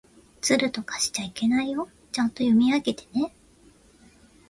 [0.41, 1.87] ずるとかしちゃいけないよ。
[2.11, 3.31] ちゃんと読み上げてね。